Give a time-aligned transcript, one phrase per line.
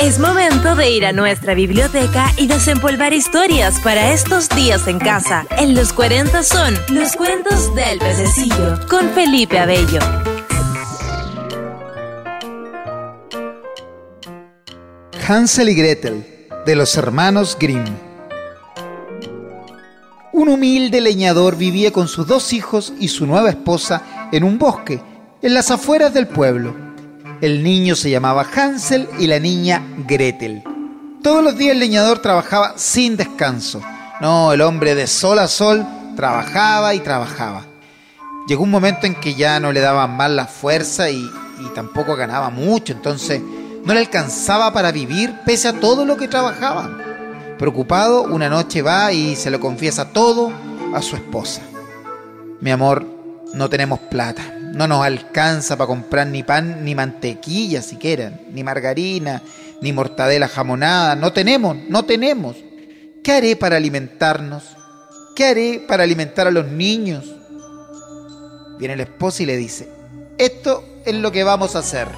[0.00, 5.46] Es momento de ir a nuestra biblioteca y desempolvar historias para estos días en casa.
[5.58, 9.98] En los 40 son los cuentos del pececillo con Felipe Abello.
[15.28, 17.84] Hansel y Gretel, de los hermanos Grimm.
[20.32, 25.02] Un humilde leñador vivía con sus dos hijos y su nueva esposa en un bosque,
[25.42, 26.89] en las afueras del pueblo.
[27.40, 30.62] El niño se llamaba Hansel y la niña Gretel.
[31.22, 33.80] Todos los días el leñador trabajaba sin descanso.
[34.20, 37.64] No, el hombre de sol a sol trabajaba y trabajaba.
[38.46, 42.14] Llegó un momento en que ya no le daban más la fuerza y, y tampoco
[42.14, 43.40] ganaba mucho, entonces
[43.86, 46.90] no le alcanzaba para vivir pese a todo lo que trabajaba.
[47.58, 50.52] Preocupado, una noche va y se lo confiesa todo
[50.94, 51.62] a su esposa.
[52.60, 53.06] Mi amor,
[53.54, 54.59] no tenemos plata.
[54.72, 59.42] No nos alcanza para comprar ni pan ni mantequilla siquiera, ni margarina,
[59.80, 61.16] ni mortadela jamonada.
[61.16, 62.56] No tenemos, no tenemos.
[63.22, 64.64] ¿Qué haré para alimentarnos?
[65.34, 67.24] ¿Qué haré para alimentar a los niños?
[68.78, 69.88] Viene la esposa y le dice,
[70.38, 72.08] esto es lo que vamos a hacer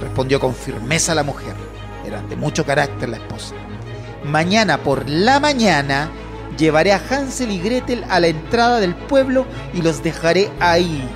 [0.00, 1.54] respondió con firmeza la mujer.
[2.06, 3.54] Era de mucho carácter la esposa.
[4.24, 6.10] Mañana por la mañana
[6.58, 11.08] llevaré a Hansel y Gretel a la entrada del pueblo y los dejaré ahí.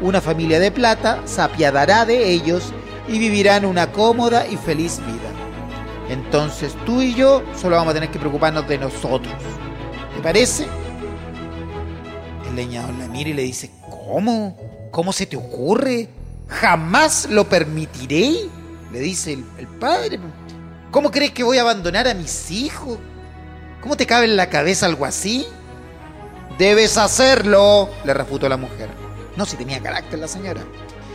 [0.00, 2.72] Una familia de plata se apiadará de ellos
[3.08, 5.30] y vivirán una cómoda y feliz vida.
[6.08, 9.34] Entonces tú y yo solo vamos a tener que preocuparnos de nosotros.
[10.14, 10.66] ¿Te parece?
[12.48, 14.56] El leñador la mira y le dice, ¿cómo?
[14.92, 16.08] ¿Cómo se te ocurre?
[16.46, 18.48] Jamás lo permitiré,
[18.92, 20.20] le dice el, el, padre.
[20.90, 22.98] ¿Cómo crees que voy a abandonar a mis hijos?
[23.82, 25.44] ¿Cómo te cabe en la cabeza algo así?
[26.56, 29.07] Debes hacerlo, le refutó la mujer.
[29.38, 30.62] No, si tenía carácter la señora.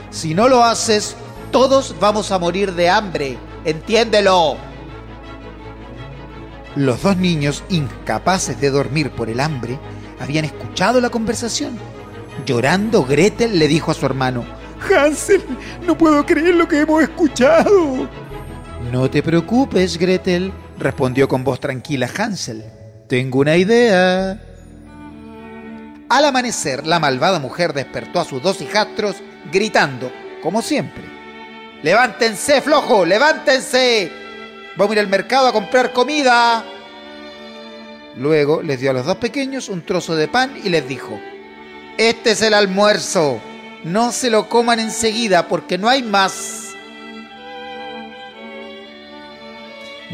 [0.10, 1.18] Si no lo haces,
[1.52, 3.38] todos vamos a morir de hambre.
[3.66, 4.56] Entiéndelo.
[6.78, 9.78] Los dos niños, incapaces de dormir por el hambre,
[10.22, 11.78] habían escuchado la conversación.
[12.46, 14.46] Llorando, Gretel le dijo a su hermano,
[14.90, 15.44] Hansel,
[15.86, 18.08] no puedo creer lo que hemos escuchado.
[18.90, 22.64] No te preocupes, Gretel, respondió con voz tranquila Hansel.
[23.10, 24.53] Tengo una idea.
[26.14, 29.16] Al amanecer, la malvada mujer despertó a sus dos hijastros
[29.52, 30.12] gritando,
[30.44, 31.04] como siempre.
[31.82, 33.04] ¡Levántense, flojo!
[33.04, 34.12] ¡Levántense!
[34.78, 36.64] Vamos a ir al mercado a comprar comida.
[38.16, 41.20] Luego les dio a los dos pequeños un trozo de pan y les dijo,
[41.98, 43.42] Este es el almuerzo
[43.84, 46.76] no se lo coman enseguida porque no hay más.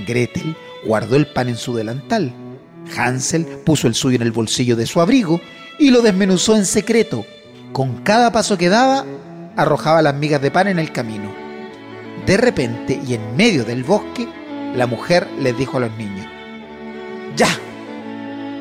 [0.08, 0.56] Gretel
[0.86, 2.34] guardó el pan en su delantal.
[2.98, 5.42] Hansel puso el suyo en el bolsillo de su abrigo
[5.80, 7.26] y lo desmenuzó en secreto.
[7.72, 9.06] Con cada paso que daba,
[9.56, 11.34] arrojaba las migas de pan en el camino.
[12.26, 14.28] De repente, y en medio del bosque,
[14.76, 16.28] la mujer les dijo a los niños,
[17.36, 17.50] Ya,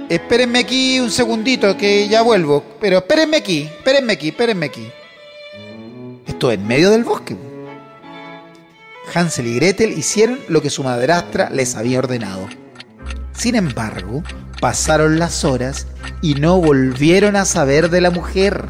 [0.09, 4.89] espérenme aquí un segundito que ya vuelvo, pero espérenme aquí, espérenme aquí, espérenme aquí.
[6.27, 7.37] Esto en medio del bosque.
[9.12, 12.47] Hansel y Gretel hicieron lo que su madrastra les había ordenado.
[13.33, 14.23] Sin embargo,
[14.61, 15.87] pasaron las horas
[16.21, 18.67] y no volvieron a saber de la mujer.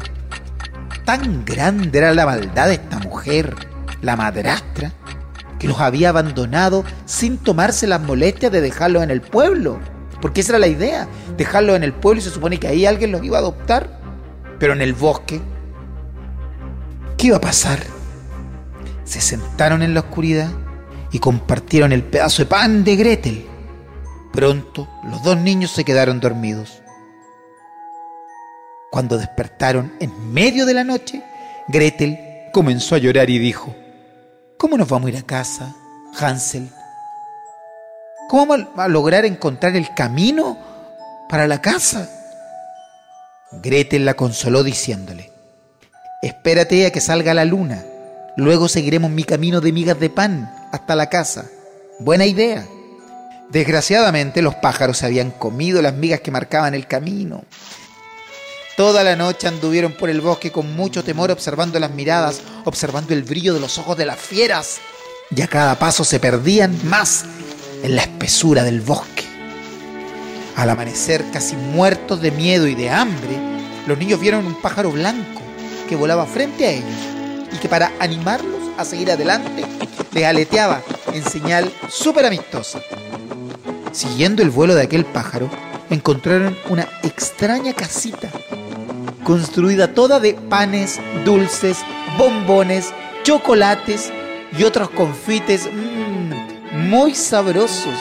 [1.05, 3.55] Tan grande era la maldad de esta mujer,
[4.01, 4.93] la madrastra,
[5.57, 9.79] que los había abandonado sin tomarse las molestias de dejarlos en el pueblo.
[10.21, 13.11] Porque esa era la idea, dejarlos en el pueblo y se supone que ahí alguien
[13.11, 13.99] los iba a adoptar.
[14.59, 15.41] Pero en el bosque,
[17.17, 17.79] ¿qué iba a pasar?
[19.05, 20.51] Se sentaron en la oscuridad
[21.11, 23.45] y compartieron el pedazo de pan de Gretel.
[24.31, 26.78] Pronto los dos niños se quedaron dormidos.
[28.99, 31.23] Cuando despertaron en medio de la noche,
[31.69, 33.73] Gretel comenzó a llorar y dijo,
[34.57, 35.73] ¿Cómo nos vamos a ir a casa,
[36.19, 36.67] Hansel?
[38.27, 40.57] ¿Cómo vamos a lograr encontrar el camino
[41.29, 42.09] para la casa?
[43.53, 45.31] Gretel la consoló diciéndole,
[46.21, 47.85] Espérate a que salga la luna,
[48.35, 51.45] luego seguiremos mi camino de migas de pan hasta la casa.
[51.99, 52.67] Buena idea.
[53.49, 57.45] Desgraciadamente los pájaros habían comido las migas que marcaban el camino.
[58.79, 63.23] Toda la noche anduvieron por el bosque con mucho temor observando las miradas, observando el
[63.23, 64.77] brillo de los ojos de las fieras.
[65.35, 67.25] Y a cada paso se perdían más
[67.83, 69.25] en la espesura del bosque.
[70.55, 73.37] Al amanecer, casi muertos de miedo y de hambre,
[73.85, 75.41] los niños vieron un pájaro blanco
[75.89, 79.65] que volaba frente a ellos y que para animarlos a seguir adelante
[80.13, 80.81] les aleteaba
[81.11, 82.79] en señal súper amistosa.
[83.91, 85.49] Siguiendo el vuelo de aquel pájaro,
[85.89, 88.29] encontraron una extraña casita,
[89.29, 91.77] construida toda de panes, dulces,
[92.17, 92.91] bombones,
[93.21, 94.11] chocolates
[94.57, 97.93] y otros confites mmm, muy sabrosos.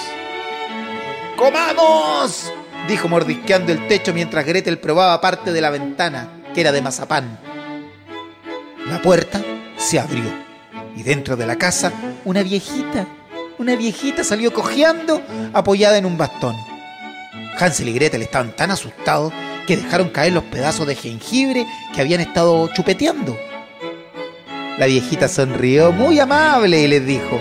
[1.37, 2.51] ¡Comamos!
[2.89, 7.39] dijo mordisqueando el techo mientras Gretel probaba parte de la ventana, que era de mazapán.
[8.87, 9.43] La puerta
[9.77, 10.33] se abrió
[10.97, 11.93] y dentro de la casa
[12.25, 13.07] una viejita,
[13.59, 15.21] una viejita salió cojeando
[15.53, 16.57] apoyada en un bastón.
[17.59, 19.31] Hansel y Gretel estaban tan asustados
[19.69, 23.37] que dejaron caer los pedazos de jengibre que habían estado chupeteando.
[24.79, 27.39] La viejita sonrió muy amable y les dijo,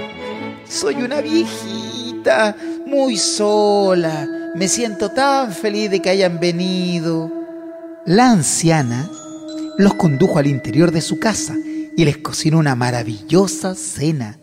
[0.67, 2.53] soy una viejita
[2.85, 7.31] muy sola, me siento tan feliz de que hayan venido.
[8.05, 9.09] La anciana
[9.77, 11.55] los condujo al interior de su casa
[11.95, 14.37] y les cocinó una maravillosa cena.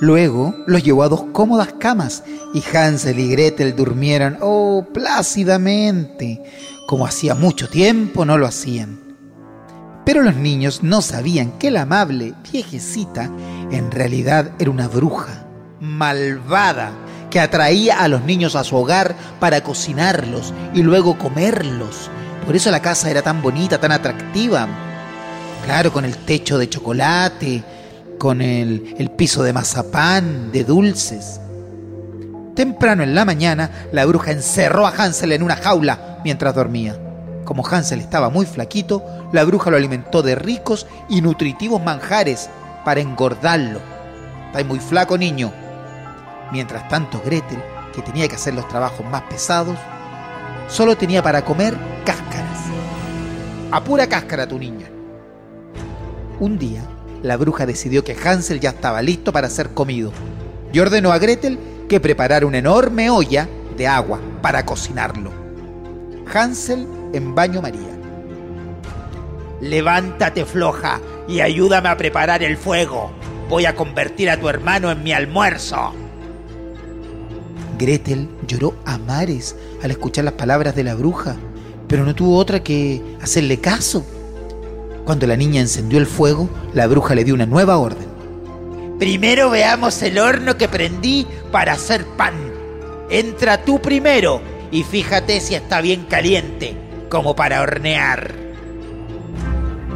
[0.00, 6.42] Luego los llevó a dos cómodas camas y Hansel y Gretel durmieron, oh, plácidamente,
[6.88, 8.98] como hacía mucho tiempo no lo hacían.
[10.06, 13.30] Pero los niños no sabían que la amable viejecita
[13.70, 15.44] en realidad era una bruja
[15.80, 16.92] malvada
[17.30, 22.10] que atraía a los niños a su hogar para cocinarlos y luego comerlos.
[22.46, 24.66] Por eso la casa era tan bonita, tan atractiva.
[25.66, 27.62] Claro, con el techo de chocolate,
[28.16, 31.38] con el, el piso de mazapán, de dulces.
[32.56, 36.96] Temprano en la mañana, la bruja encerró a Hansel en una jaula mientras dormía.
[37.44, 42.50] Como Hansel estaba muy flaquito, la bruja lo alimentó de ricos y nutritivos manjares
[42.84, 43.80] para engordarlo.
[44.46, 45.52] Está muy flaco, niño.
[46.52, 47.62] Mientras tanto, Gretel,
[47.94, 49.76] que tenía que hacer los trabajos más pesados,
[50.68, 52.58] solo tenía para comer cáscaras.
[53.70, 54.88] A pura cáscara, tu niña.
[56.40, 56.82] Un día,
[57.22, 60.12] la bruja decidió que Hansel ya estaba listo para ser comido
[60.72, 65.37] y ordenó a Gretel que preparara una enorme olla de agua para cocinarlo.
[66.32, 67.98] Hansel en baño María.
[69.60, 73.10] Levántate floja y ayúdame a preparar el fuego.
[73.48, 75.92] Voy a convertir a tu hermano en mi almuerzo.
[77.78, 81.36] Gretel lloró a mares al escuchar las palabras de la bruja,
[81.86, 84.04] pero no tuvo otra que hacerle caso.
[85.04, 88.06] Cuando la niña encendió el fuego, la bruja le dio una nueva orden.
[88.98, 92.34] Primero veamos el horno que prendí para hacer pan.
[93.10, 96.76] Entra tú primero y fíjate si está bien caliente,
[97.08, 98.34] como para hornear.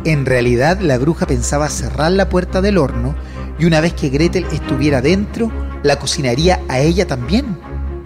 [0.05, 3.15] En realidad la bruja pensaba cerrar la puerta del horno
[3.59, 5.53] y una vez que Gretel estuviera dentro,
[5.83, 7.59] la cocinaría a ella también.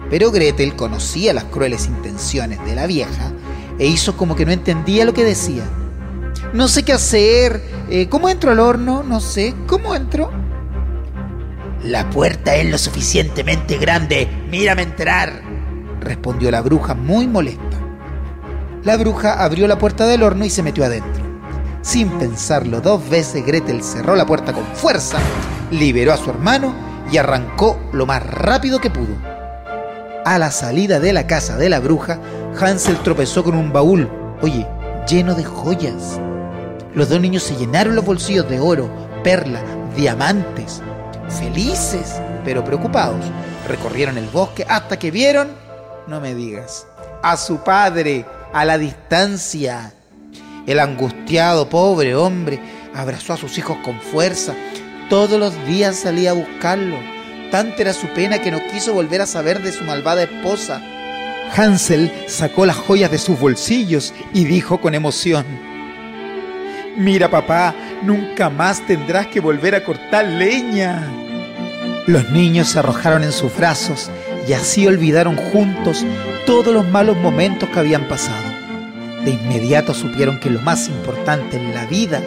[0.09, 3.33] Pero Gretel conocía las crueles intenciones de la vieja
[3.79, 5.63] e hizo como que no entendía lo que decía.
[6.53, 7.61] No sé qué hacer.
[7.89, 9.03] Eh, ¿Cómo entro al horno?
[9.03, 9.53] No sé.
[9.65, 10.31] ¿Cómo entro?
[11.83, 14.27] La puerta es lo suficientemente grande.
[14.49, 15.41] Mírame entrar,
[16.07, 17.77] respondió la bruja muy molesta.
[18.83, 21.23] La bruja abrió la puerta del horno y se metió adentro.
[21.81, 25.17] Sin pensarlo dos veces, Gretel cerró la puerta con fuerza,
[25.71, 26.73] liberó a su hermano
[27.11, 29.15] y arrancó lo más rápido que pudo.
[30.25, 32.19] A la salida de la casa de la bruja,
[32.59, 34.09] Hansel tropezó con un baúl,
[34.41, 34.67] oye,
[35.07, 36.19] lleno de joyas.
[36.93, 38.89] Los dos niños se llenaron los bolsillos de oro,
[39.23, 39.61] perla,
[39.95, 40.81] diamantes.
[41.39, 43.23] Felices, pero preocupados,
[43.67, 45.49] recorrieron el bosque hasta que vieron,
[46.07, 46.87] no me digas,
[47.21, 49.93] a su padre a la distancia.
[50.65, 52.59] El angustiado, pobre hombre,
[52.93, 54.53] abrazó a sus hijos con fuerza.
[55.09, 56.97] Todos los días salía a buscarlo.
[57.51, 60.81] Tanta era su pena que no quiso volver a saber de su malvada esposa.
[61.55, 65.45] Hansel sacó las joyas de sus bolsillos y dijo con emoción,
[66.97, 71.07] Mira papá, nunca más tendrás que volver a cortar leña.
[72.07, 74.09] Los niños se arrojaron en sus brazos
[74.47, 76.05] y así olvidaron juntos
[76.45, 78.45] todos los malos momentos que habían pasado.
[79.25, 82.21] De inmediato supieron que lo más importante en la vida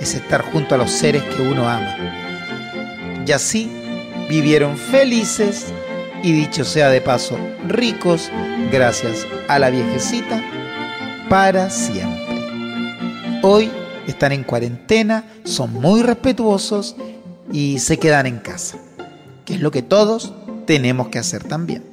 [0.00, 1.96] es estar junto a los seres que uno ama.
[3.24, 3.70] Y así
[4.28, 5.66] vivieron felices
[6.22, 7.38] y dicho sea de paso,
[7.68, 8.30] ricos
[8.72, 10.42] gracias a la viejecita
[11.28, 12.20] para siempre.
[13.42, 13.70] Hoy
[14.06, 16.96] están en cuarentena, son muy respetuosos
[17.52, 18.78] y se quedan en casa,
[19.44, 20.32] que es lo que todos
[20.66, 21.84] tenemos que hacer también.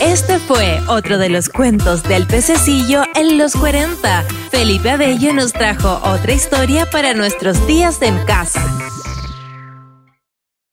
[0.00, 4.24] Este fue otro de los cuentos del pececillo en los 40.
[4.50, 8.62] Felipe Abello nos trajo otra historia para nuestros días en casa.